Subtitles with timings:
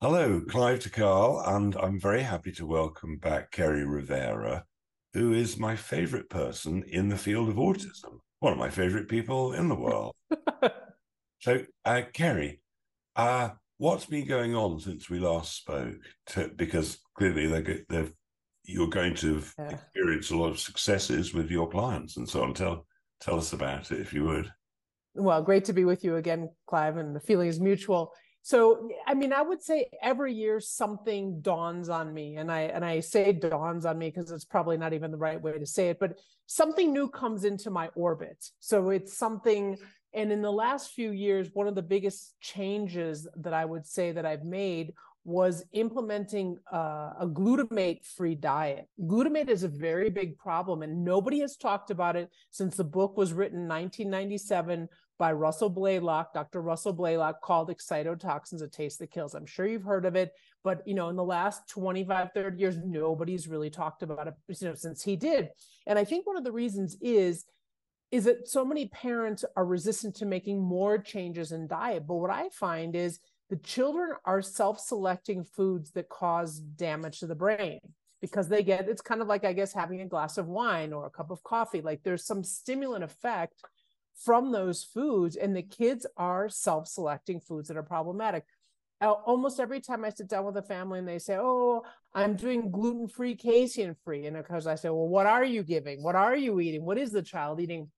[0.00, 4.64] Hello, Clive Carle, and I'm very happy to welcome back Kerri Rivera,
[5.12, 9.54] who is my favorite person in the field of autism, one of my favorite people
[9.54, 10.14] in the world.
[11.40, 12.60] so, uh, Kerri,
[13.16, 15.98] uh, what's been going on since we last spoke?
[16.26, 18.12] To, because clearly they're, they're,
[18.62, 19.70] you're going to yeah.
[19.70, 22.54] experience a lot of successes with your clients and so on.
[22.54, 22.86] Tell,
[23.20, 24.48] tell us about it, if you would.
[25.16, 28.12] Well, great to be with you again, Clive, and the feeling is mutual
[28.48, 32.82] so i mean i would say every year something dawns on me and i and
[32.82, 35.90] i say dawns on me because it's probably not even the right way to say
[35.90, 39.76] it but something new comes into my orbit so it's something
[40.14, 44.12] and in the last few years one of the biggest changes that i would say
[44.12, 48.88] that i've made was implementing uh, a glutamate free diet.
[49.02, 53.18] Glutamate is a very big problem, and nobody has talked about it since the book
[53.18, 54.88] was written in 1997
[55.18, 56.62] by Russell Blaylock, Dr.
[56.62, 59.34] Russell Blaylock, called Excitotoxins, A Taste That Kills.
[59.34, 60.32] I'm sure you've heard of it,
[60.62, 64.68] but you know, in the last 25, 30 years, nobody's really talked about it you
[64.68, 65.48] know, since he did.
[65.86, 67.44] And I think one of the reasons is
[68.10, 72.06] is that so many parents are resistant to making more changes in diet.
[72.06, 73.18] But what I find is
[73.50, 77.80] the children are self-selecting foods that cause damage to the brain
[78.20, 81.06] because they get it's kind of like i guess having a glass of wine or
[81.06, 83.54] a cup of coffee like there's some stimulant effect
[84.24, 88.44] from those foods and the kids are self-selecting foods that are problematic.
[89.00, 92.72] Almost every time i sit down with a family and they say oh i'm doing
[92.72, 96.02] gluten-free casein free and because i say well what are you giving?
[96.02, 96.84] What are you eating?
[96.84, 97.90] What is the child eating?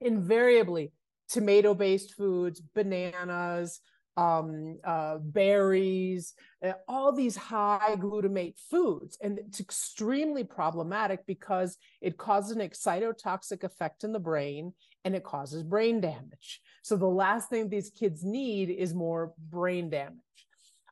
[0.00, 0.92] Invariably
[1.28, 3.80] tomato based foods bananas
[4.16, 9.18] um, uh, berries, uh, all these high glutamate foods.
[9.20, 14.72] And it's extremely problematic because it causes an excitotoxic effect in the brain
[15.04, 16.60] and it causes brain damage.
[16.82, 20.18] So the last thing these kids need is more brain damage.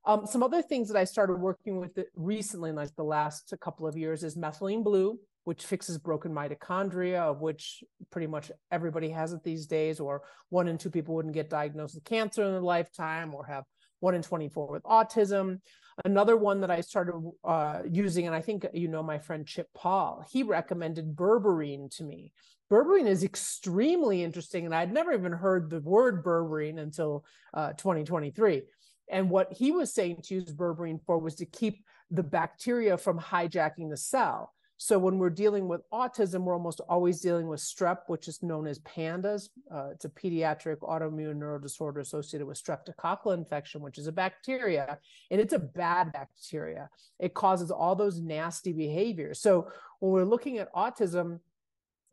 [0.05, 3.97] Um, some other things that I started working with recently, like the last couple of
[3.97, 9.43] years, is methylene blue which fixes broken mitochondria, of which pretty much everybody has it
[9.43, 13.35] these days, or one in two people wouldn't get diagnosed with cancer in their lifetime,
[13.35, 13.65] or have
[14.01, 15.61] one in 24 with autism.
[16.05, 17.15] Another one that I started
[17.45, 22.05] uh, using, and I think you know my friend Chip Paul, he recommended berberine to
[22.05, 22.33] me.
[22.71, 28.63] Berberine is extremely interesting, and I'd never even heard the word berberine until uh, 2023.
[29.11, 33.19] And what he was saying to use berberine for was to keep the bacteria from
[33.19, 34.53] hijacking the cell.
[34.83, 38.67] So when we're dealing with autism, we're almost always dealing with strep, which is known
[38.67, 39.51] as PANDAS.
[39.73, 44.99] Uh, it's a pediatric autoimmune neurodisorder associated with streptococcal infection, which is a bacteria,
[45.31, 46.91] and it's a bad bacteria.
[47.21, 49.41] It causes all those nasty behaviors.
[49.41, 49.69] So
[50.01, 51.39] when we're looking at autism,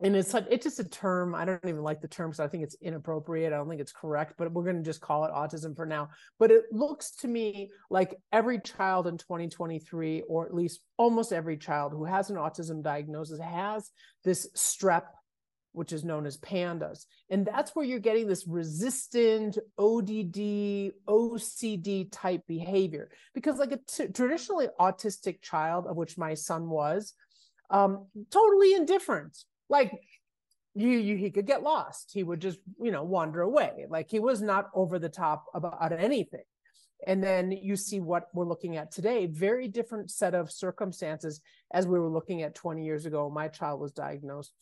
[0.02, 2.48] and it's like it's just a term i don't even like the term because i
[2.48, 5.32] think it's inappropriate i don't think it's correct but we're going to just call it
[5.32, 6.10] autism for now.
[6.38, 11.58] But it looks to me like every child in 2023 or at least almost every
[11.58, 13.92] child who has an autism diagnosis has
[14.24, 15.04] this strep
[15.74, 17.06] which is known as pandas.
[17.30, 23.12] And that's where you're getting this resistant odd ocd type behavior.
[23.36, 27.14] Because like a t- traditionally autistic child of which my son was
[27.70, 29.38] um, totally indifferent
[29.70, 29.92] like
[30.76, 32.12] you, you he could get lost.
[32.14, 33.86] He would just you know wander away.
[33.90, 36.44] Like he was not over the top about anything.
[37.08, 41.40] And then you see what we're looking at today very different set of circumstances
[41.74, 43.30] as we were looking at 20 years ago.
[43.30, 44.54] My child was diagnosed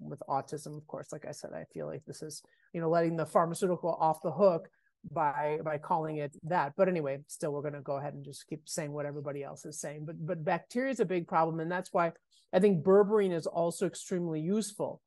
[0.00, 1.12] with autism of course.
[1.12, 4.32] Like i said i feel like this is you know letting the pharmaceutical off the
[4.32, 4.68] hook
[5.10, 6.74] by by calling it that.
[6.76, 9.64] But anyway still we're going to go ahead and just keep saying what everybody else
[9.64, 10.04] is saying.
[10.04, 12.12] But but bacteria is a big problem and that's why
[12.52, 15.00] i think berberine is also extremely useful.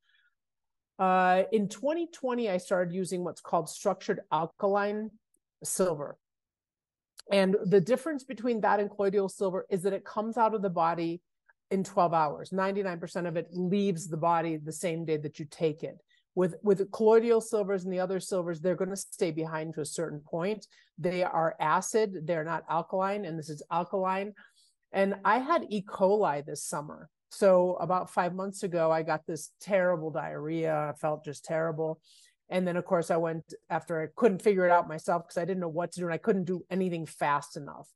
[0.97, 5.11] Uh, in 2020 i started using what's called structured alkaline
[5.63, 6.17] silver.
[7.31, 10.69] And the difference between that and colloidal silver is that it comes out of the
[10.69, 11.21] body
[11.71, 12.51] in 12 hours.
[12.51, 15.97] 99% of it leaves the body the same day that you take it
[16.35, 19.85] with with colloidal silvers and the other silvers they're going to stay behind to a
[19.85, 20.67] certain point.
[20.97, 24.33] They are acid they're not alkaline and this is alkaline.
[24.91, 25.81] And i had e.
[25.81, 27.09] coli this summer.
[27.29, 30.75] So about five months ago i got this terrible diarrhea.
[30.75, 32.01] I felt just terrible.
[32.49, 35.45] And then of course i went after i couldn't figure it out myself because i
[35.45, 37.89] didn't know what to do and i couldn't do anything fast enough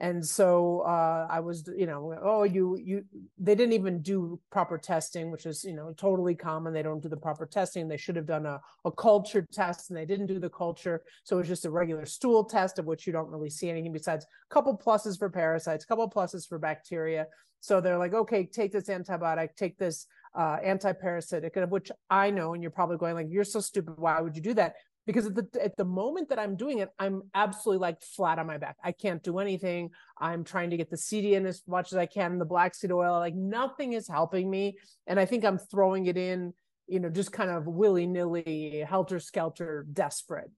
[0.00, 3.04] and so uh, i was you know oh you you
[3.38, 6.72] they didn't even do proper testing which is you know totally common.
[6.72, 7.88] They don't do the proper testing.
[7.88, 11.02] They should have done a, a culture test and they didn't do the culture.
[11.24, 13.92] So it was just a regular stool test of which you don't really see anything
[13.92, 17.26] besides a couple pluses for parasites a couple pluses for bacteria.
[17.60, 22.54] So they're like okay take this antibiotic take this uh, anti-parasitic of which i know
[22.54, 23.94] and you're probably going like you're so stupid.
[23.98, 24.74] Why would you do that
[25.06, 28.46] because at the at the moment that I'm doing it, I'm absolutely like flat on
[28.46, 28.76] my back.
[28.84, 29.90] I can't do anything.
[30.18, 32.92] I'm trying to get the CD in as much as I can, the black seed
[32.92, 34.76] oil, like nothing is helping me.
[35.06, 36.52] And I think I'm throwing it in,
[36.86, 40.50] you know, just kind of willy-nilly, helter-skelter, desperate.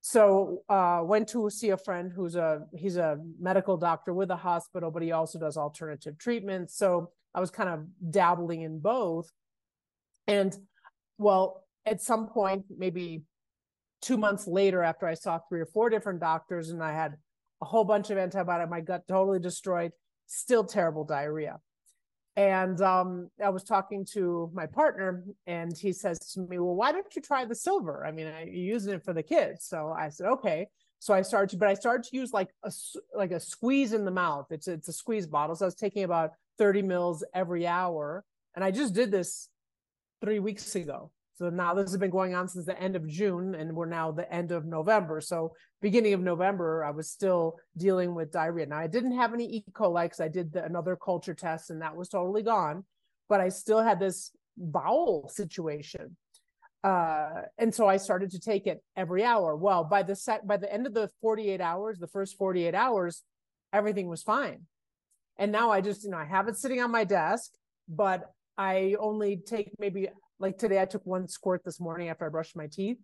[0.00, 4.36] So uh went to see a friend who's a he's a medical doctor with a
[4.36, 6.76] hospital, but he also does alternative treatments.
[6.76, 9.30] So I was kind of dabbling in both.
[10.26, 10.56] And
[11.18, 13.22] well, at some point, maybe
[14.02, 17.14] two months later after I saw three or four different doctors and I had
[17.62, 19.92] a whole bunch of antibiotic, my gut totally destroyed,
[20.26, 21.60] still terrible diarrhea.
[22.34, 26.90] And um, I was talking to my partner, and he says to me, "Well, why
[26.90, 28.06] don't you try the silver?
[28.06, 30.66] I mean, I, you're using it for the kids." So I said, "Okay."
[30.98, 32.72] So I started to, but I started to use like a
[33.14, 34.46] like a squeeze in the mouth.
[34.50, 35.54] It's it's a squeeze bottle.
[35.54, 39.48] So I was taking about 30 mils every hour, and I just did this
[40.22, 41.10] three weeks ago.
[41.34, 44.12] So now this has been going on since the end of June, and we're now
[44.12, 45.20] the end of November.
[45.20, 48.66] So beginning of November, I was still dealing with diarrhea.
[48.66, 49.64] Now I didn't have any E.
[49.72, 52.84] coli because I did the, another culture test, and that was totally gone.
[53.28, 56.16] But I still had this bowel situation,
[56.84, 59.56] uh, and so I started to take it every hour.
[59.56, 63.22] Well, by the set, by the end of the forty-eight hours, the first forty-eight hours,
[63.72, 64.66] everything was fine.
[65.38, 67.52] And now I just, you know, I have it sitting on my desk,
[67.88, 70.10] but I only take maybe
[70.42, 72.98] like today I took one squirt this morning after I brushed my teeth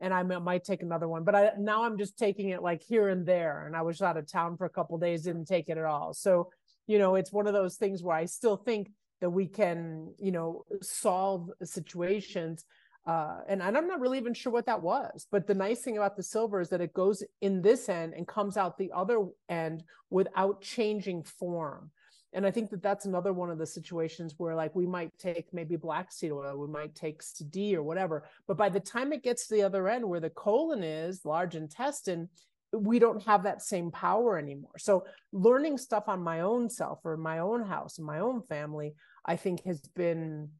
[0.00, 3.08] and I might take another one, but I now I'm just taking it like here
[3.08, 3.66] and there.
[3.66, 6.14] And I was out of town for a couple days, didn't take it at all.
[6.14, 6.50] So,
[6.86, 10.30] you know, it's one of those things where I still think that we can, you
[10.30, 12.64] know, solve situations.
[13.06, 15.26] Uh, and I'm not really even sure what that was.
[15.30, 18.26] But the nice thing about the silver is that it goes in this end and
[18.26, 21.90] comes out the other end without changing form
[22.34, 25.52] and i think that that's another one of the situations where like we might take
[25.52, 28.24] maybe black seed oil we might take d or whatever.
[28.46, 31.54] But by the time it gets to the other end where the colon is large
[31.54, 32.28] intestine
[32.72, 34.78] we don't have that same power anymore.
[34.78, 38.94] So learning stuff on my own self or my own house and my own family
[39.24, 40.50] i think has been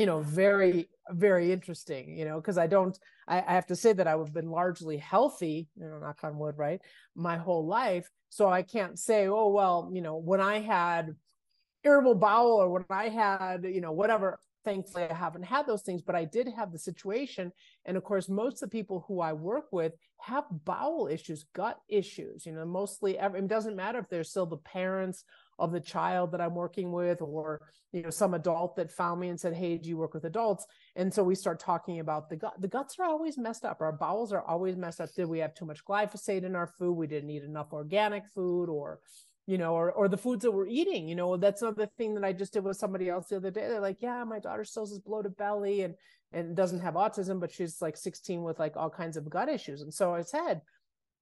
[0.00, 2.98] you know very very interesting you know because i don't
[3.28, 6.56] I, I, have to say that i've been largely healthy you know knock on wood
[6.56, 6.80] right
[7.14, 8.08] my whole life.
[8.30, 11.14] So i can't say oh well you know when i had
[11.84, 16.00] irritable bowel or when i had you know whatever thankfully i haven't had those things
[16.00, 17.52] but i did have the situation.
[17.84, 21.78] And of course most of the people who i work with have bowel issues gut
[21.90, 25.24] issues you know mostly it doesn't matter if they're still the parents
[25.60, 27.60] of the child that I'm working with or
[27.92, 30.66] you know some adult that found me and said hey do you work with adults?
[30.96, 33.80] And so we start talking about the gut the guts are always messed up.
[33.80, 35.10] Our bowels are always messed up.
[35.14, 36.94] Did we have too much glyphosate in our food?
[36.94, 39.00] We didn't eat enough organic food or
[39.46, 42.24] you know or or the foods that we're eating you know that's another thing that
[42.24, 43.68] I just did with somebody else the other day.
[43.68, 45.94] They're like yeah my daughter still has bloated belly and
[46.32, 49.82] and doesn't have autism but she's like 16 with like all kinds of gut issues.
[49.82, 50.62] And so I said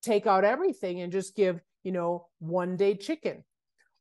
[0.02, 3.44] take out everything and just give you know one day chicken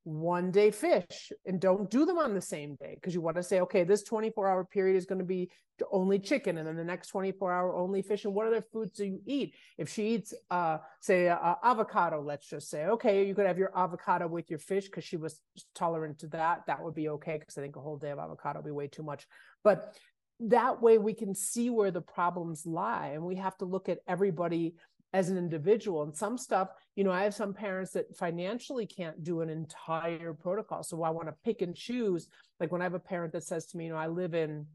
[0.08, 3.44] one day fish and don't do them on the same day because you want to
[3.44, 5.52] say okay this 24 hour period is going to be
[5.92, 9.06] only chicken and then the next 24 hour only fish and what other foods do
[9.06, 9.54] you eat?
[9.78, 13.78] If she eats uh say uh, avocado let's just say okay you could have your
[13.78, 15.42] avocado with your fish because she was
[15.76, 18.60] tolerant to that that would be okay because i think a whole day of avocado
[18.60, 19.28] would be way too much.
[19.62, 19.94] But
[20.40, 24.00] that way we can see where the problems lie and we have to look at
[24.08, 24.76] everybody
[25.14, 26.04] as an individual.
[26.04, 30.34] And some stuff you know i have some parents that financially can't do an entire
[30.34, 30.84] protocol.
[30.84, 32.28] So i want to pick and choose.
[32.60, 34.66] Like when i have a parent that says to me you know i live in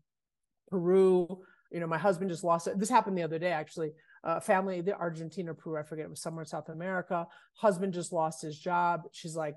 [0.71, 2.79] peru you know my husband just lost it.
[2.79, 3.93] This happened the other day actually.
[4.25, 7.27] Uh, family the argentina peru i forget it was somewhere in south america.
[7.55, 9.03] Husband just lost his job.
[9.13, 9.57] She's like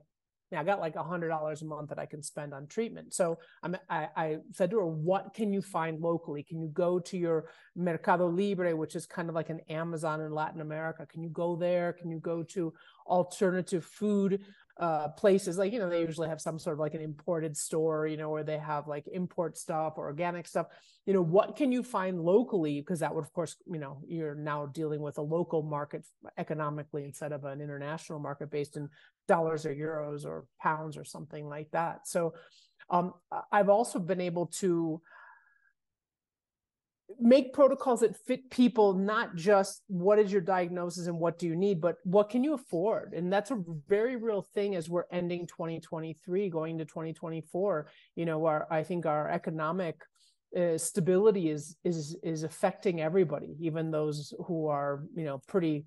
[0.58, 3.14] I got like a hundred dollars a month that I can spend on treatment.
[3.14, 6.44] So I'm, I, I said to her, what can you find locally?
[6.44, 7.46] Can you go to your
[7.76, 11.06] Mercado Libre, which is kind of like an Amazon in Latin America?
[11.06, 11.94] Can you go there?
[11.94, 12.74] Can you go to
[13.08, 14.42] alternative food
[14.78, 18.08] uh, places like you know they usually have some sort of like an imported store
[18.08, 20.68] you know where they have like import stuff or organic stuff.
[21.06, 22.82] You know what can you find locally?
[22.82, 26.06] Because that would of course you know you're now dealing with a local market
[26.38, 28.90] economically instead of an international market based in
[29.28, 32.08] dollars or euros or pounds or something like that.
[32.08, 32.34] So
[32.90, 33.14] um,
[33.52, 35.02] i've also been able to
[37.20, 41.56] make protocols that fit people not just what is your diagnosis and what do you
[41.56, 43.14] need but what can you afford?
[43.14, 48.46] And that's a very real thing as we're ending 2023 going to 2024 you know
[48.46, 50.02] our i think our economic
[50.58, 55.86] uh, stability is is is affecting everybody even those who are you know pretty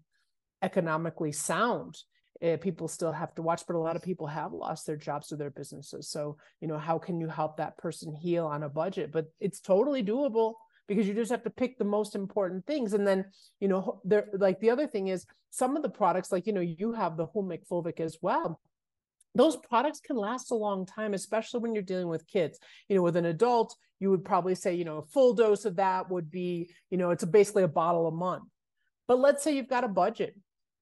[0.63, 1.97] economically sound.
[2.41, 5.33] Uh, people still have to watch but a lot of people have lost their jobs
[5.33, 6.09] or their businesses.
[6.09, 9.11] So you know how can you help that person heal on a budget?
[9.11, 10.55] But it's totally doable
[10.89, 12.95] because you just have to pick the most important things.
[12.95, 13.27] And then,
[13.61, 16.61] you know, there like the other thing is some of the products, like, you know,
[16.61, 18.61] you have the humic fulvic as well.
[19.35, 22.59] Those products can last a long time especially when you're dealing with kids.
[22.89, 25.77] You know with an adult you would probably say you know a full dose of
[25.77, 28.45] that would be you know it's basically a bottle a month.
[29.07, 30.35] But let's say you've got a budget.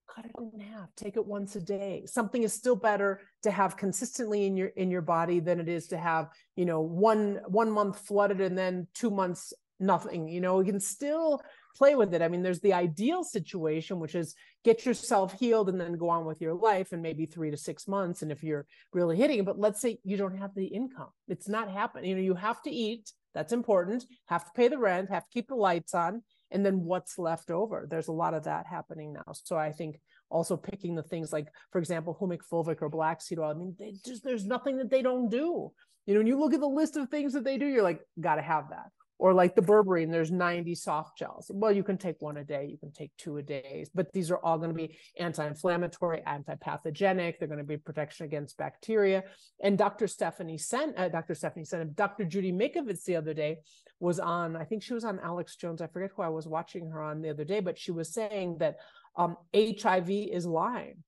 [0.09, 0.89] Cut it in half.
[0.97, 2.05] Take it once a day.
[2.07, 5.89] Something is still better to have consistently in your in your body than it is
[5.89, 10.57] to have you know one one month flooded and then two months nothing you know
[10.57, 11.41] we can still
[11.77, 12.23] play with it.
[12.23, 16.25] I mean, there's the ideal situation, which is get yourself healed and then go on
[16.25, 18.23] with your life and maybe three to six months.
[18.23, 21.49] And if you're really hitting it, but let's say you don't have the income, it's
[21.49, 22.11] not happening.
[22.11, 23.13] You know, you have to eat.
[23.35, 24.05] That's important.
[24.29, 26.23] Have to pay the rent, have to keep the lights on.
[26.51, 27.87] And then what's left over?
[27.89, 29.33] There's a lot of that happening now.
[29.33, 33.39] So I think also picking the things like, for example, humic fulvic or black seed
[33.39, 33.51] oil.
[33.51, 35.71] I mean, they just there's nothing that they don't do.
[36.07, 38.01] You know, when you look at the list of things that they do, you're like,
[38.21, 38.87] gotta have that
[39.19, 41.51] or like the berberine there's 90 soft gels.
[41.53, 44.31] Well you can take one a day you can take two a day but these
[44.31, 49.25] are all going to be anti-inflammatory anti-pathogenic they're going to be protection against bacteria.
[49.61, 53.59] And dr stephanie seneff uh, dr stephanie seneff dr judy mikovits the other day
[54.01, 56.91] was on i think she was on alex jones i forget who i was watching
[56.91, 58.77] her on the other day but she was saying that
[59.17, 61.03] um, hiv is lyme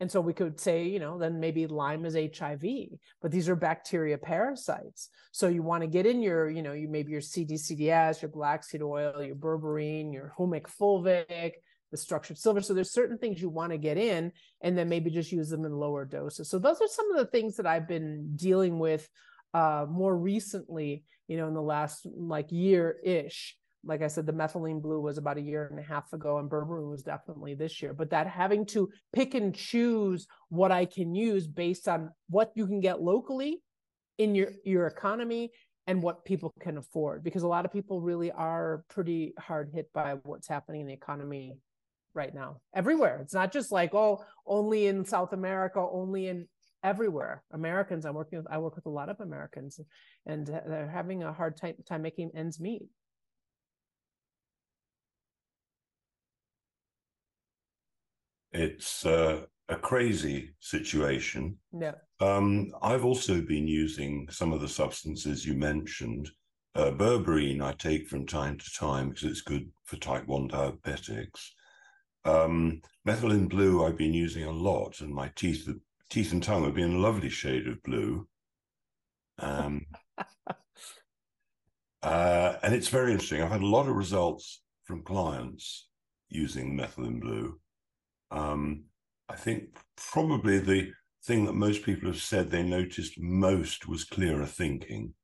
[0.00, 2.64] and so we could say, you know, then maybe Lyme is HIV,
[3.22, 5.08] but these are bacteria parasites.
[5.30, 8.64] So you want to get in your, you know, you maybe your CDCDS, your black
[8.64, 11.52] seed oil, your berberine, your humic fulvic,
[11.92, 12.60] the structured silver.
[12.60, 14.32] So there's certain things you want to get in
[14.62, 16.50] and then maybe just use them in lower doses.
[16.50, 19.08] So those are some of the things that I've been dealing with
[19.54, 24.32] uh, more recently, you know, in the last like year ish like I said, the
[24.32, 27.82] methylene blue was about a year and a half ago, and berberine was definitely this
[27.82, 27.92] year.
[27.92, 32.66] But that having to pick and choose what I can use based on what you
[32.66, 33.62] can get locally
[34.18, 35.50] in your your economy
[35.86, 39.92] and what people can afford, because a lot of people really are pretty hard hit
[39.92, 41.58] by what's happening in the economy
[42.14, 43.18] right now, everywhere.
[43.20, 46.48] It's not just like oh, only in South America, only in
[46.82, 47.42] everywhere.
[47.52, 49.80] Americans, I'm working with, I work with a lot of Americans,
[50.26, 52.82] and they're having a hard time, time making ends meet.
[58.54, 61.58] It's uh, a crazy situation.
[61.78, 61.94] Yeah.
[62.20, 66.30] Um, I've also been using some of the substances you mentioned.
[66.76, 71.50] Uh, berberine I take from time to time because it's good for type 1 diabetics.
[72.24, 75.68] Um, methylene blue I've been using a lot, and my teeth,
[76.08, 78.26] teeth and tongue have been a lovely shade of blue.
[79.40, 79.86] Um,
[82.02, 83.42] uh, and it's very interesting.
[83.42, 85.88] I've had a lot of results from clients
[86.28, 87.58] using methylene blue.
[88.34, 88.84] Um,
[89.28, 90.90] I think probably the
[91.24, 95.14] thing that most people have said they noticed most was clearer thinking.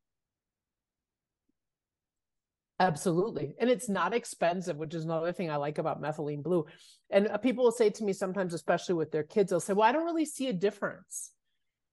[2.79, 3.55] Absolutely.
[3.61, 6.65] And it's not expensive, which is another thing I like about methylene blue.
[7.11, 9.87] And uh, people will say to me sometimes, especially with their kids, they'll say, Well,
[9.87, 11.33] I don't really see a difference.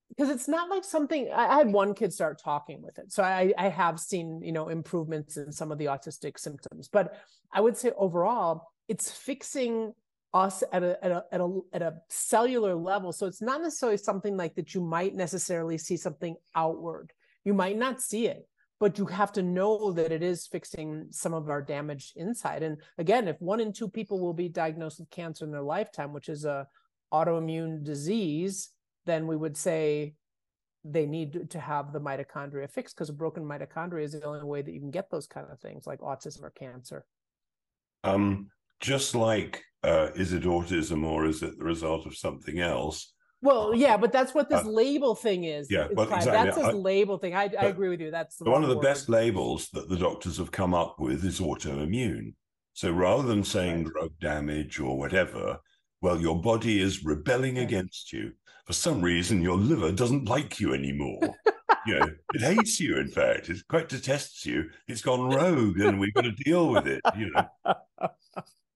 [0.07, 3.11] Because it's not like something I had one kid start talking with it.
[3.11, 6.87] So I, I have seen, you know, improvements in some of the autistic symptoms.
[6.87, 7.13] But
[7.51, 9.91] I would say overall, it's fixing
[10.33, 13.11] us at a, at a at a at a cellular level.
[13.11, 17.13] So it's not necessarily something like that you might necessarily see something outward.
[17.43, 18.47] You might not see it
[18.79, 22.63] but you have to know that it is fixing some of our damage inside.
[22.63, 26.13] And again if one in two people will be diagnosed with cancer in their lifetime
[26.13, 26.67] which is a
[27.13, 28.69] autoimmune disease
[29.05, 30.13] then we would say
[30.83, 34.61] they need to have the mitochondria fixed because a broken mitochondria is the only way
[34.61, 37.05] that you can get those kind of things like autism or cancer.
[38.03, 43.13] Um just like uh, is it autism or is it the result of something else?
[43.41, 45.67] Well, yeah, but that's what this uh, label thing is.
[45.69, 46.31] Yeah, well, exactly.
[46.31, 47.35] that's this I, label thing.
[47.35, 48.09] I, I agree with you.
[48.09, 48.83] That's one of the word.
[48.83, 52.33] best labels that the doctors have come up with is autoimmune.
[52.73, 53.93] So rather than saying right.
[53.93, 55.59] drug damage or whatever,
[56.01, 58.31] well, your body is rebelling against you.
[58.65, 61.35] For some reason, your liver doesn't like you anymore.
[61.85, 62.97] you know, it hates you.
[62.97, 64.69] In fact, it quite detests you.
[64.87, 67.01] It's gone rogue, and we've got to deal with it.
[67.17, 67.75] You know.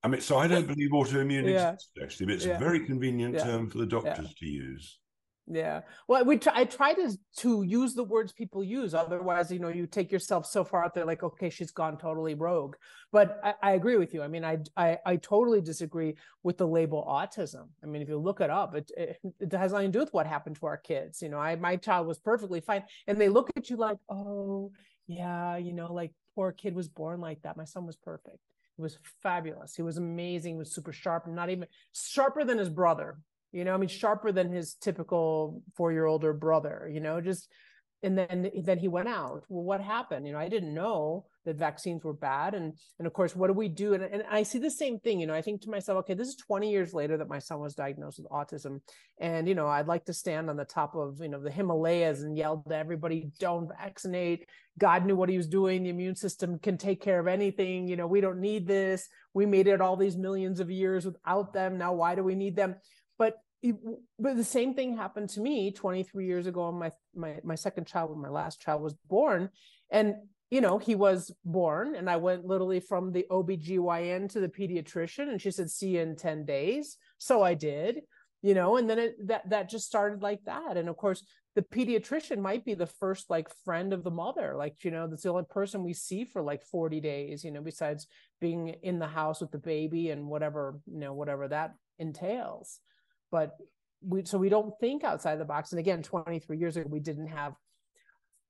[0.04, 1.74] I mean, so I don't believe autoimmune yeah.
[1.74, 2.56] exists actually, but it's yeah.
[2.56, 3.44] a very convenient yeah.
[3.44, 5.00] term for the doctors to use.
[5.48, 5.82] Yeah.
[6.08, 8.94] Well, we try, I try to to use the words people use.
[8.94, 12.36] Otherwise, you know, you take yourself so far out there, like, okay, she's gone totally
[12.36, 12.76] rogue.
[13.12, 14.22] But I, I agree with you.
[14.22, 17.68] I mean, I, I, I totally disagree with the label autism.
[17.84, 20.14] I mean, if you look it up, it, it, it has nothing to do with
[20.14, 21.22] what happened to our kids.
[21.22, 24.72] You know, I my child was perfectly fine, and they look at you like, oh,
[25.08, 27.58] yeah, you know, like poor kid was born like that.
[27.58, 28.40] My son was perfect
[28.82, 29.76] was fabulous.
[29.76, 30.56] He was amazing.
[30.56, 33.18] He was super sharp, not even sharper than his brother.
[33.52, 36.90] You know, I mean, sharper than his typical four-year-older brother.
[36.92, 37.50] You know, just
[38.04, 39.44] and then then he went out.
[39.50, 40.26] Well, what happened?
[40.26, 41.26] You know, I didn't know.
[41.46, 42.54] That vaccines were bad.
[42.54, 43.94] And and of course what do we do?
[43.94, 46.28] And, and i see the same thing you know i think to myself okay this
[46.28, 48.82] is 20 years later that my son was diagnosed with autism.
[49.20, 52.24] And you know i'd like to stand on the top of you know the himalayas
[52.24, 54.48] and yell to everybody don't vaccinate.
[54.78, 55.84] God knew what he was doing.
[55.84, 57.88] The immune system can take care of anything.
[57.88, 59.08] You know we don't need this.
[59.34, 61.78] We made it all these millions of years without them.
[61.78, 62.76] Now why do we need them?
[63.18, 63.38] But
[64.20, 68.10] but the same thing happened to me 23 years ago my my my second child
[68.10, 69.50] when my last child was born.
[69.92, 70.16] And
[70.52, 75.30] you know he was born and i went literally from the obgyn to the pediatrician
[75.30, 76.98] and she said see you in 10 days.
[77.18, 78.02] So i did
[78.44, 80.78] you know and then it that that just started like that.
[80.78, 84.56] And of course the pediatrician might be the first like friend of the mother.
[84.56, 87.62] Like you know that's the only person we see for like 40 days you know
[87.62, 88.08] besides
[88.40, 92.80] being in the house with the baby and whatever you know whatever that entails.
[93.32, 93.56] But
[94.02, 95.72] we so we don't think outside the box.
[95.72, 97.54] And again 23 years ago we didn't have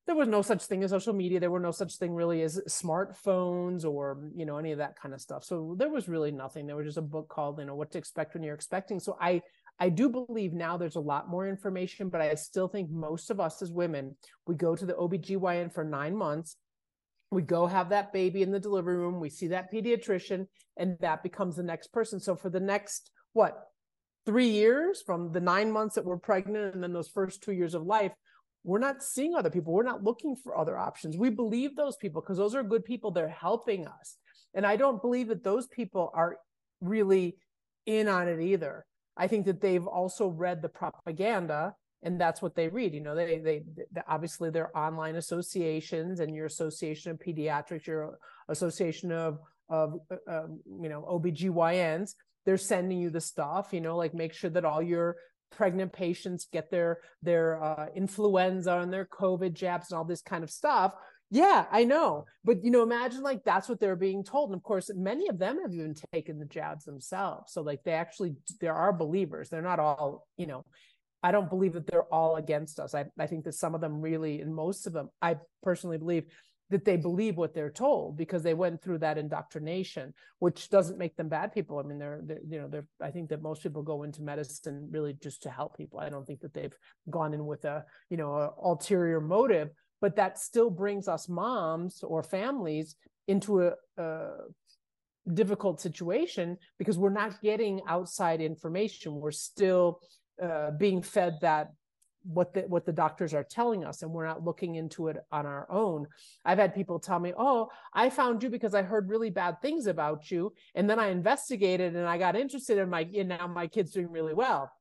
[0.08, 1.40] there was no such thing as social media.
[1.40, 5.14] There were no such thing really as smartphones or you know any of that kind
[5.14, 5.44] of stuff.
[5.44, 6.66] So there was really nothing.
[6.66, 9.00] There was just a book called you know what to expect when you're expecting.
[9.00, 9.42] So i
[9.80, 13.40] i do believe now there's a lot more information but i still think most of
[13.40, 14.16] us as women
[14.46, 16.56] we go to the obgyn for nine months.
[17.32, 19.22] We go have that baby in the delivery room.
[19.22, 22.20] We see that pediatrician and that becomes the next person.
[22.20, 23.68] So for the next what
[24.26, 27.74] three years from the nine months that we're pregnant and then those first two years
[27.74, 28.12] of life
[28.64, 29.74] we're not seeing other people.
[29.74, 31.18] We're not looking for other options.
[31.18, 33.12] We believe those people because those are good people.
[33.12, 34.18] They're helping us.
[34.54, 36.38] And i don't believe that those people are
[36.82, 37.38] really
[37.86, 38.86] in on it either.
[39.18, 43.16] I think that they've also read the propaganda and that's what they read you know
[43.16, 48.18] they they, they obviously they're online associations and your association of pediatrics your
[48.50, 49.40] association of
[49.70, 50.48] of uh,
[50.82, 52.12] you know obgyns
[52.46, 55.16] they're sending you the stuff you know like make sure that all your
[55.52, 60.44] pregnant patients get their their uh, influenza and their covid jabs and all this kind
[60.44, 60.94] of stuff.
[61.30, 62.26] Yeah i know.
[62.44, 64.50] But you know imagine like that's what they're being told.
[64.50, 67.54] And of course many of them have even taken the jabs themselves.
[67.54, 69.50] So like they actually there are believers.
[69.50, 70.66] They're not all you know
[71.24, 72.96] i don't believe that they're all against us.
[72.96, 76.26] I, I think that some of them really and most of them i personally believe
[76.72, 81.16] that they believe what they're told because they went through that indoctrination which doesn't make
[81.16, 81.78] them bad people.
[81.78, 84.88] I mean they're, they're, you know they're i think that most people go into medicine
[84.92, 86.00] really just to help people.
[86.00, 86.74] I don't think that they've
[87.10, 89.70] gone in with a you know a ulterior motive
[90.02, 92.96] but that still brings us moms or families
[93.28, 94.32] into a, a
[95.34, 99.16] difficult situation because we're not getting outside information.
[99.16, 100.02] We're still
[100.42, 101.72] uh, being fed that
[102.24, 105.46] what the what the doctors are telling us and we're not looking into it on
[105.46, 106.08] our own.
[106.46, 109.88] I've had people tell me oh i found you because i heard really bad things
[109.88, 113.68] about you and then i investigated and i got interested in my and now my
[113.68, 114.72] kid's doing really well.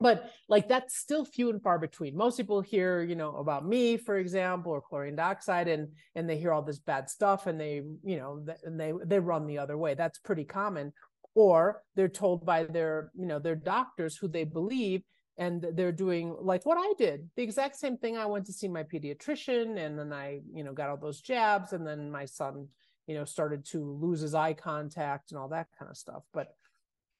[0.00, 2.16] But like that's still few and far between.
[2.16, 6.36] Most people hear you know about me for example or chlorine dioxide and and they
[6.36, 9.78] hear all this bad stuff and they you know and they they run the other
[9.78, 9.94] way.
[9.94, 10.92] That's pretty common.
[11.36, 15.02] Or they're told by their you know their doctors who they believe
[15.36, 18.16] and they're doing like what I did, the exact same thing.
[18.16, 21.72] I went to see my pediatrician and then I, you know, got all those jabs
[21.72, 22.68] and then my son,
[23.06, 26.22] you know, started to lose his eye contact and all that kind of stuff.
[26.32, 26.54] But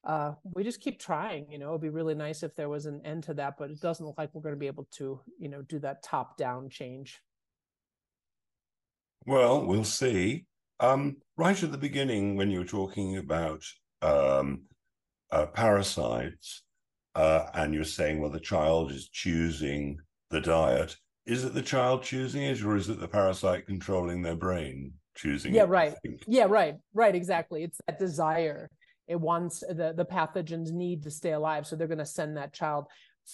[0.05, 3.01] uh, we just keep trying, you know, it'd be really nice if there was an
[3.03, 5.49] end to that, but it doesn't look like we're going to be able to, you
[5.49, 7.21] know, do that top down change.
[9.25, 10.45] Well, we'll see.
[10.79, 13.63] Um, right at the beginning, when you were talking about
[14.01, 14.65] um,
[15.31, 16.64] uh, parasites,
[17.15, 19.97] uh, and you're saying, well, the child is choosing
[20.29, 20.97] the diet.
[21.25, 25.53] Is it the child choosing it, or is it the parasite controlling their brain choosing
[25.55, 25.69] yeah, it?
[25.69, 25.93] right.
[26.27, 26.75] Yeah, right.
[26.93, 27.15] Right.
[27.15, 27.63] Exactly.
[27.63, 28.69] It's that desire.
[29.07, 32.53] It wants the the pathogens need to stay alive, so they're going to send that
[32.53, 32.85] child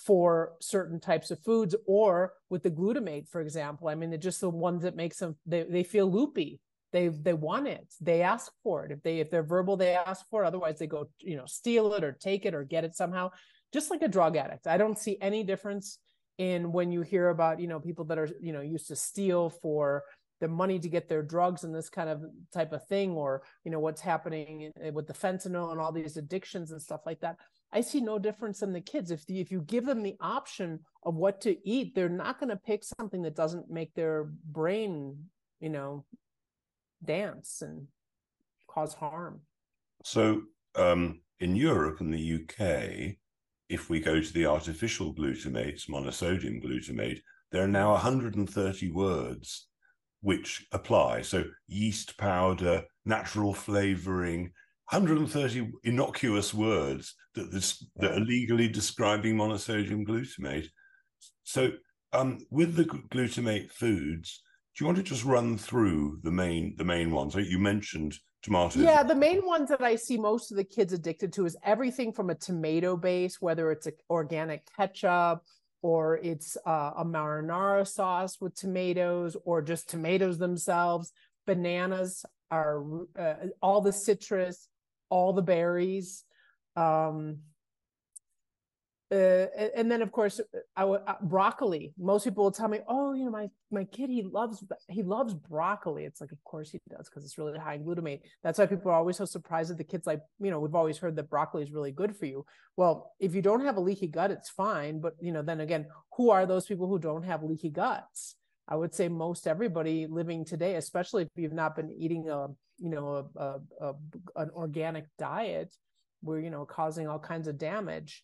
[0.06, 3.90] for certain types of foods, or with the glutamate, for example.
[3.90, 7.34] I mean, they're just the ones that makes them they they feel loopy they they
[7.34, 10.48] want it they ask for it if they if they're verbal they ask for it
[10.48, 13.30] otherwise they go you know steal it or take it or get it somehow
[13.74, 14.68] just like a drug addict.
[14.68, 15.98] I don't see any difference
[16.38, 19.50] in when you hear about, you know, people that are, you know, used to steal
[19.50, 20.04] for
[20.40, 23.72] the money to get their drugs and this kind of type of thing, or, you
[23.72, 27.38] know, what's happening with the fentanyl and all these addictions and stuff like that.
[27.72, 29.12] I see no difference in the kids.
[29.12, 32.50] If the, if you give them the option of what to eat, they're not going
[32.50, 35.26] to pick something that doesn't make their brain,
[35.60, 36.06] you know,
[37.06, 37.88] dance and
[38.68, 39.42] cause harm.
[40.04, 40.42] So
[40.76, 43.18] um, in Europe and the UK,
[43.72, 49.68] if we go to the artificial glutamates, monosodium glutamate, there are now 130 words
[50.22, 51.22] which apply.
[51.22, 54.52] So yeast powder, natural flavoring,
[54.90, 60.68] 130 innocuous words that this, that are legally describing monosodium glutamate.
[61.44, 61.72] So
[62.14, 64.42] um, with the glutamate foods,
[64.76, 67.34] Do you want to just run through the main the main ones?
[67.34, 68.84] So you mentioned tomatoes.
[68.84, 72.12] Yeah, the main ones that I see most of the kids addicted to is everything
[72.12, 75.44] from a tomato base, whether it's organic ketchup
[75.82, 81.12] or it's uh, a marinara sauce with tomatoes or just tomatoes themselves.
[81.48, 82.84] Bananas are
[83.18, 84.68] uh, all the citrus,
[85.10, 86.24] all the berries.
[86.76, 87.40] Um,
[89.12, 90.40] uh, and then of course
[90.76, 91.94] I, uh, broccoli.
[92.00, 95.34] Most people will tell me oh you know my my kid he loves he loves
[95.34, 96.06] broccoli.
[96.06, 98.22] It's like of course he does because it's really high in glutamate.
[98.42, 100.98] That's why people are always so surprised that the kids like you know we've always
[100.98, 102.46] heard that broccoli is really good for you.
[102.78, 105.88] Well if you don't have a leaky gut it's fine but you know then again
[106.16, 108.36] who are those people who don't have leaky guts?
[108.68, 112.48] I would say most everybody living today especially if you've not been eating a
[112.78, 113.94] you know a, a, a
[114.38, 115.74] an organic diet
[116.22, 118.24] where you know causing all kinds of damage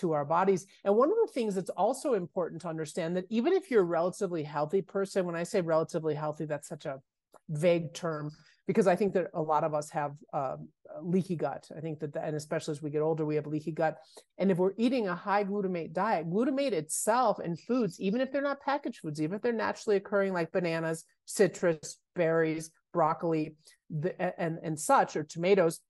[0.00, 0.66] to our bodies.
[0.84, 3.84] And one of the things that's also important to understand that even if you're a
[4.00, 7.00] relatively healthy person, when I say relatively healthy, that's such a
[7.48, 8.30] vague term
[8.66, 10.56] because I think that a lot of us have uh,
[11.02, 11.66] leaky gut.
[11.74, 13.96] I think that, the, and especially as we get older, we have leaky gut.
[14.36, 18.42] And if we're eating a high glutamate diet, glutamate itself and foods, even if they're
[18.42, 23.56] not packaged foods, even if they're naturally occurring like bananas, citrus, berries, broccoli,
[23.88, 25.80] the, and and such, or tomatoes,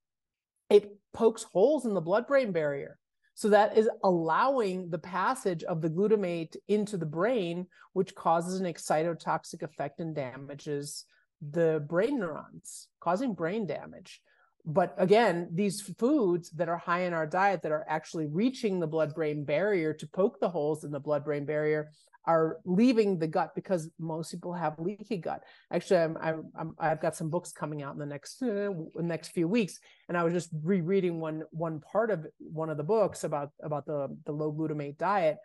[0.69, 2.97] it pokes holes in the blood-brain barrier.
[3.39, 8.65] So that is allowing the passage of the glutamate into the brain, which causes an
[8.65, 11.05] excitotoxic effect and damages
[11.39, 14.19] the brain neurons, causing brain damage.
[14.65, 18.87] But again, these foods that are high in our diet that are actually reaching the
[18.87, 21.91] blood brain barrier to poke the holes in the blood brain barrier
[22.25, 25.43] are leaving the gut because most people have leaky gut.
[25.71, 26.17] Actually, I'm,
[26.57, 29.79] I'm, i have got some books coming out in the next uh, next few weeks,
[30.07, 33.85] and I was just rereading one one part of one of the books about about
[33.85, 35.37] the the low glutamate diet,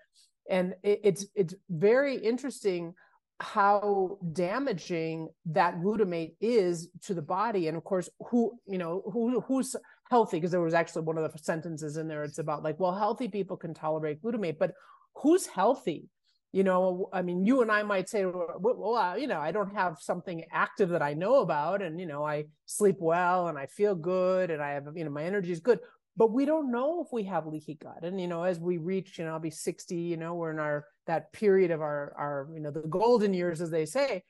[0.51, 2.95] and it, it's it's very interesting
[3.41, 9.41] how damaging that glutamate is to the body and of course who you know who
[9.41, 9.75] who's
[10.09, 12.95] healthy because there was actually one of the sentences in there it's about like well
[12.95, 14.73] healthy people can tolerate glutamate but
[15.17, 16.09] who's healthy
[16.55, 19.99] you know i mean you and i might say well you know i don't have
[20.01, 23.97] something active that i know about and you know i sleep well and i feel
[23.97, 25.81] good and i have you know my energy is good.
[26.17, 28.05] But we don't know if we have leaky gut.
[28.05, 30.61] And you know as we reach you know i'll be 60 you know we're in
[30.61, 34.23] our that period of our our you know the golden years as they say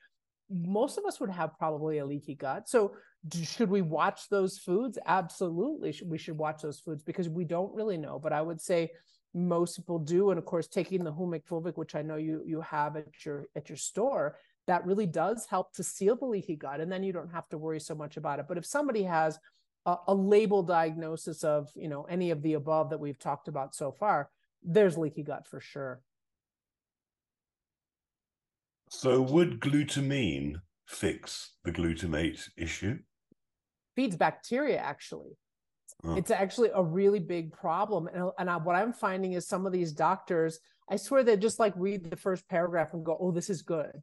[0.50, 2.68] most of us would have probably a leaky gut.
[2.68, 2.94] So
[3.42, 4.98] should we watch those foods?
[5.06, 8.18] Absolutely we should watch those foods because we don't really know.
[8.18, 8.90] But i would say
[9.34, 12.60] most people do and of course taking the humic fulvic which i know you you
[12.60, 16.80] have at your at your store that really does help to seal the leaky gut
[16.80, 18.46] and then you don't have to worry so much about it.
[18.48, 19.38] But if somebody has
[19.86, 23.74] a, a label diagnosis of you know any of the above that we've talked about
[23.74, 24.30] so far
[24.62, 26.00] there's leaky gut for sure.
[28.88, 33.00] So would glutamine fix the glutamate issue?
[33.94, 35.36] Feeds bacteria actually
[36.16, 38.08] it's actually a really big problem.
[38.12, 41.58] And, and I, what I'm finding is some of these doctors, I swear they just
[41.58, 44.02] like read the first paragraph and go, oh, this is good.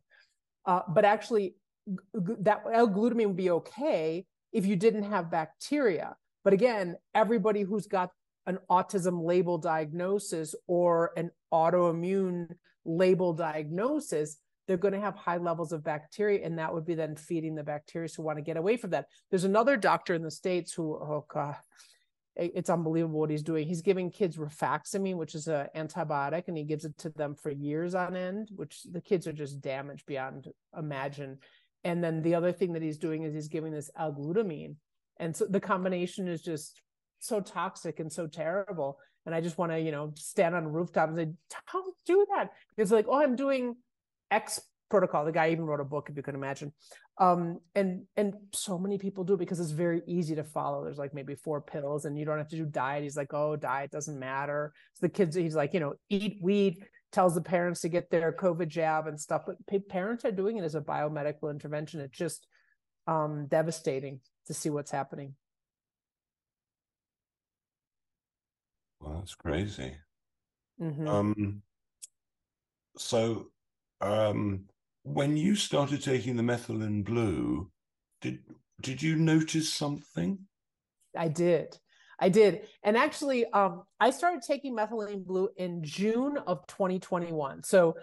[0.66, 1.56] Uh, but actually,
[1.88, 6.16] g- that L-glutamine would be okay if you didn't have bacteria.
[6.44, 8.10] But again, everybody who's got
[8.48, 12.48] an autism label diagnosis or an autoimmune
[12.84, 14.38] label diagnosis,
[14.68, 17.64] they're going to have high levels of bacteria, and that would be then feeding the
[17.64, 19.06] bacteria who want to get away from that.
[19.30, 21.56] There's another doctor in the States who, oh God,
[22.36, 23.68] it's unbelievable what he's doing.
[23.68, 27.52] He's giving kids rifaximin, which is an antibiotic, and he gives it to them for
[27.52, 31.40] years on end, which the kids are just damaged beyond imagine.
[31.84, 34.76] And then the other thing that he's doing is he's giving this L-glutamine.
[35.20, 36.82] And so the combination is just
[37.20, 38.98] so toxic and so terrible.
[39.26, 41.32] And I just want to, you know, stand on a rooftop and say,
[41.72, 42.52] don't do that.
[42.78, 43.76] It's like, oh, I'm doing
[44.32, 45.26] X protocol.
[45.26, 46.74] The guy even wrote a book, if you can imagine.
[47.22, 50.84] Um, and and so many people do it because it's very easy to follow.
[50.84, 53.04] There's like maybe four pills, and you don't have to do diet.
[53.04, 54.74] He's like, oh, diet doesn't matter.
[54.96, 56.84] So the kids, he's like, you know, eat weed.
[57.12, 59.58] Tells the parents to get their COVID jab and stuff, but
[59.90, 62.00] parents are doing it as a biomedical intervention.
[62.00, 62.48] It's just
[63.06, 65.36] um, devastating to see what's happening.
[69.02, 69.94] Well, that's crazy.
[70.82, 71.08] Mm-hmm.
[71.08, 71.62] Um,
[72.98, 73.48] so,
[74.00, 74.66] um,
[75.04, 77.70] when you started taking the methylene blue,
[78.22, 78.40] did
[78.82, 80.40] did you notice something?
[81.16, 81.78] I did.
[82.20, 82.62] I did.
[82.84, 87.64] And actually, um, I started taking methylene blue in June of 2021.
[87.64, 87.96] So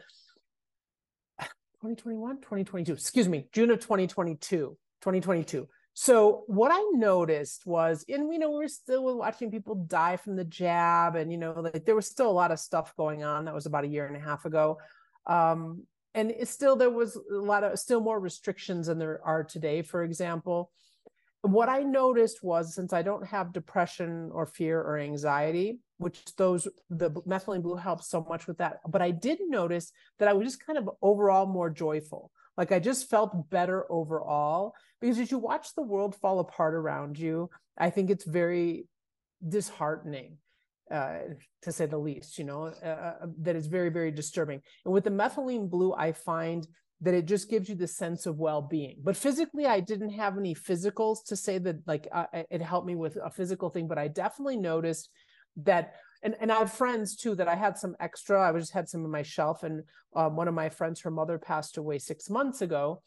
[1.81, 5.69] 2021, 2022, excuse me, June of 2022, 2022.
[5.95, 10.45] So what I noticed was, and we know we're still watching people die from the
[10.45, 13.45] jab, and you know, like there was still a lot of stuff going on.
[13.45, 14.79] That was about a year and a half ago.
[15.27, 15.85] Um,
[16.19, 20.03] and still there was a lot of still more restrictions than there are today for
[20.03, 20.71] example.
[21.43, 26.67] What i noticed was since i don't have depression or fear or anxiety which those
[26.91, 30.47] the methylene blue helps so much with that but i did notice that i was
[30.49, 32.33] just kind of overall more joyful.
[32.57, 37.17] Like i just felt better overall because as you watch the world fall apart around
[37.17, 38.89] you i think it's very
[39.57, 40.39] disheartening
[40.91, 41.19] uh,
[41.63, 44.61] to say the least, you know, uh, uh, that is very, very disturbing.
[44.85, 46.67] And with the methylene blue, I find
[47.01, 48.97] that it just gives you the sense of well-being.
[49.03, 52.97] But physically, I didn't have any physicals to say that like uh, it helped me
[52.97, 55.11] with a physical thing, but I definitely noticed
[55.59, 55.95] that.
[56.25, 58.43] And, and I have friends too that I had some extra.
[58.43, 59.85] I just had some on my shelf, and
[60.17, 63.03] um, one of my friends, her mother passed away six months ago,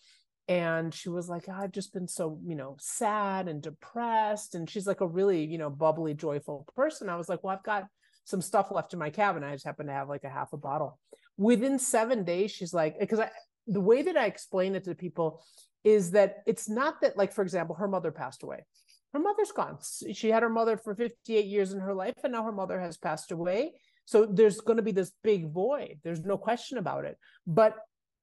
[0.48, 4.88] and she was like i've just been so you know sad and depressed and she's
[4.88, 7.10] like a really you know bubbly joyful person.
[7.10, 7.86] I was like well i've got
[8.26, 10.58] some stuff left in my cabin i just happen to have like a half a
[10.58, 11.00] bottle.
[11.38, 13.30] Within seven days she's like because i
[13.68, 15.44] the way that i explain it to people
[15.84, 18.66] is that it's not that like for example her mother passed away.
[19.14, 19.78] Her mother's gone.
[20.14, 22.98] She had her mother for 58 years in her life and now her mother has
[22.98, 23.74] passed away.
[24.06, 26.00] So there's going to be this big void.
[26.04, 27.18] There's no question about it.
[27.46, 27.76] But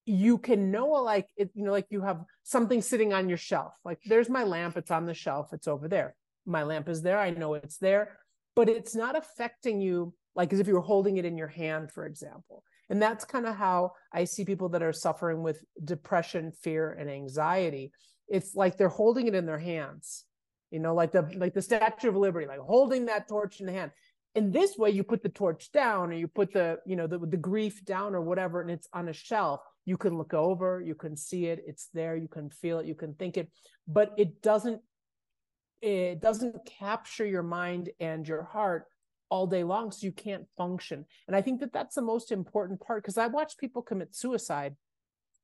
[0.08, 3.74] you can know like it, you know like you have something sitting on your shelf
[3.84, 6.14] like there's my lamp it's on the shelf it's over there.
[6.46, 8.18] My lamp is there i know it's there
[8.56, 11.92] but it's not affecting you like as if you were holding it in your hand
[11.92, 12.62] for example.
[12.90, 17.10] And that's kind of how i see people that are suffering with depression fear and
[17.10, 17.92] anxiety.
[18.28, 20.24] It's like they're holding it in their hands
[20.70, 23.72] you know like the like the statue of liberty like holding that torch in the
[23.72, 23.90] hand.
[24.34, 27.18] In this way you put the torch down or you put the you know the,
[27.18, 30.94] the grief down or whatever and it's on a shelf you can look over you
[30.94, 33.50] can see it it's there you can feel it you can think it
[33.86, 34.80] but it doesn't
[35.80, 38.84] it doesn't capture your mind and your heart
[39.30, 41.04] all day long so you can't function.
[41.26, 44.76] And i think that that's the most important part because i watch people commit suicide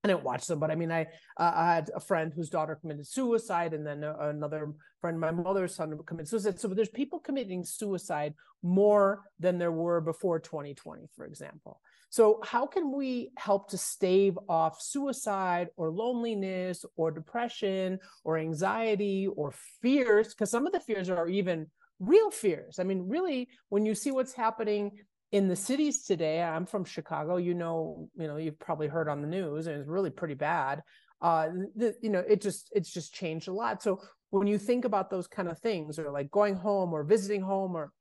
[0.05, 1.07] I didn't watch them, but I mean, I
[1.39, 5.31] uh, I had a friend whose daughter committed suicide, and then uh, another friend, my
[5.31, 6.61] mother's son, committed suicide.
[6.61, 11.81] So there's people committing suicide more than there were before 2020, for example.
[12.11, 19.27] So how can we help to stave off suicide or loneliness or depression or anxiety
[19.27, 20.29] or fears?
[20.29, 21.67] Because some of the fears are even
[21.99, 22.79] real fears.
[22.79, 24.93] I mean, really, when you see what's happening
[25.35, 29.21] in the cities today i'm from chicago you know you know you've probably heard on
[29.21, 30.83] the news and it's really pretty bad
[31.25, 33.83] uh the, you know it just it's just changed a lot.
[33.83, 37.41] So when you think about those kind of things or like going home or visiting
[37.41, 37.93] home or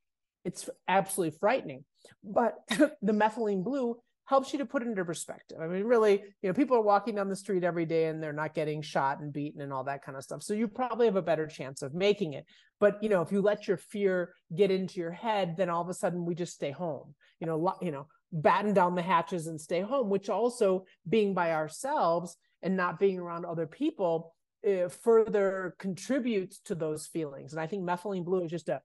[0.43, 1.85] it's absolutely frightening.
[2.23, 5.57] But the methylene blue helps you to put it into perspective.
[5.61, 8.31] I mean, really, you know, people are walking down the street every day and they're
[8.31, 10.43] not getting shot and beaten and all that kind of stuff.
[10.43, 12.45] So you probably have a better chance of making it.
[12.79, 15.89] But you know, if you let your fear get into your head, then all of
[15.89, 17.13] a sudden we just stay home.
[17.39, 20.09] You know, you know, batten down the hatches and stay home.
[20.09, 24.33] Which also being by ourselves and not being around other people
[24.65, 27.51] uh, further contributes to those feelings.
[27.51, 28.81] And I think methylene blue is just a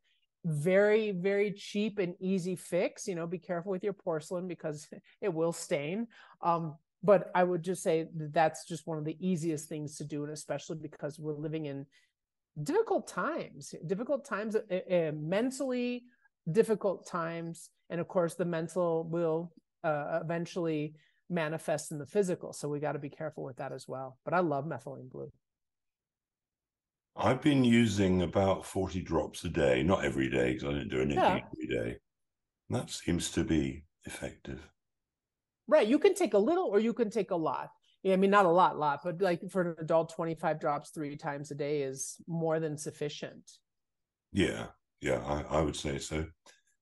[0.48, 4.88] very very cheap and easy fix you know be careful with your porcelain because
[5.20, 6.06] it will stain.
[6.42, 10.04] Um, but i would just say that that's just one of the easiest things to
[10.04, 11.86] do and especially because we're living in
[12.64, 16.02] difficult times difficult times uh, uh, mentally
[16.50, 17.70] difficult times.
[17.90, 19.52] And of course the mental will
[19.84, 20.94] uh, eventually
[21.30, 22.52] manifest in the physical.
[22.52, 24.18] So we got to be careful with that as well.
[24.24, 25.30] But i love methylene blue
[27.18, 31.00] I've been using about 40 drops a day, not every day because I don't do
[31.00, 31.40] anything yeah.
[31.52, 31.96] every day.
[32.70, 34.60] That seems to be effective.
[35.66, 35.88] Right.
[35.88, 37.70] You can take a little or you can take a lot.
[38.04, 41.16] Yeah, I mean, not a lot, lot, but like for an adult, 25 drops three
[41.16, 43.50] times a day is more than sufficient.
[44.32, 44.66] Yeah.
[45.00, 46.26] Yeah, I, I would say so.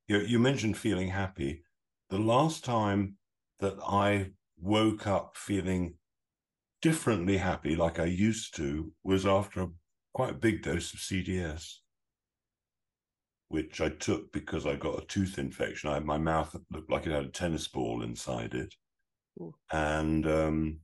[0.08, 1.64] You, you mentioned feeling happy.
[2.10, 3.16] The last time
[3.60, 5.94] that I woke up feeling
[6.82, 9.68] differently happy, like I used to, was after a
[10.16, 11.74] quite a big dose of CDS,
[13.48, 15.90] which I took because I got a tooth infection.
[15.90, 18.74] I, my mouth looked like it had a tennis ball inside it.
[19.38, 19.54] Ooh.
[19.70, 20.78] And um,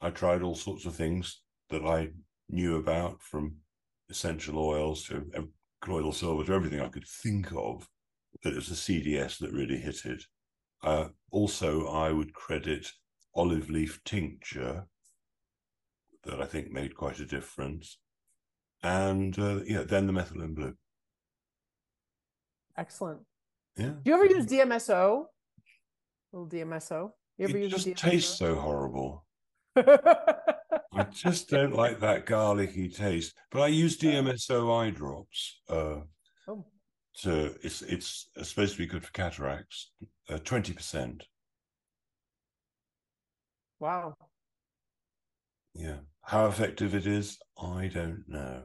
[0.00, 2.08] I tried all sorts of things that I
[2.48, 3.58] knew about from
[4.10, 5.24] essential oils to
[5.80, 7.88] colloidal silver to everything I could think of.
[8.42, 10.24] But it was the CDS that really hit it.
[10.82, 12.88] Uh, also, I would credit
[13.36, 14.88] olive leaf tincture
[16.24, 17.98] that I think made quite a difference
[18.84, 20.74] and uh, yeah, then the methylene blue.
[22.76, 23.20] Excellent.
[23.76, 23.86] Yeah.
[23.86, 25.24] Do you ever use DMSO?
[26.32, 27.10] A little DMSO.
[27.38, 29.24] You ever it use just tastes so horrible.
[29.76, 33.34] I just don't like that garlicky taste.
[33.50, 35.60] But I use DMSO eye drops.
[35.68, 36.00] Uh,
[36.46, 36.66] oh.
[37.22, 39.92] To it's it's supposed to be good for cataracts.
[40.28, 41.24] Uh, twenty uh, percent.
[43.80, 44.14] Wow.
[45.74, 45.98] Yeah.
[46.26, 48.62] How effective it is, I don't know.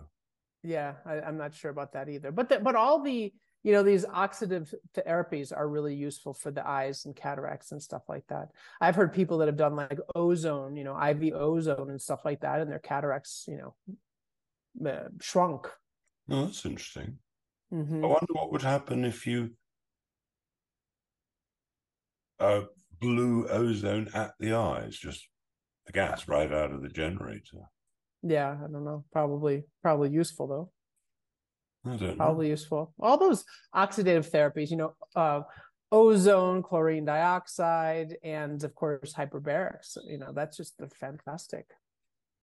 [0.63, 2.31] Yeah, I, am not sure about that either.
[2.31, 6.65] But the, but all the you know these oxidative therapies are really useful for the
[6.65, 8.49] eyes and cataracts and stuff like that.
[8.79, 12.41] I've heard people that have done like ozone, you know, IV ozone and stuff like
[12.41, 15.67] that, and their cataracts, you know, uh, shrunk.
[16.29, 17.17] Oh, that's interesting.
[17.73, 18.03] Mm-hmm.
[18.03, 19.51] I wonder what would happen if you
[22.39, 22.61] uh,
[22.99, 25.28] blew ozone at the eyes, just
[25.89, 27.65] the gas right out of the generator.
[28.21, 29.05] Yeah, I don't know.
[29.11, 30.71] Probably, probably useful though.
[31.91, 32.51] I don't probably know.
[32.51, 32.93] useful.
[32.99, 33.43] All those
[33.75, 35.41] oxidative therapies, you know, uh,
[35.91, 39.97] ozone, chlorine dioxide, and of course hyperbarics.
[40.05, 41.65] You know, that's just the fantastic.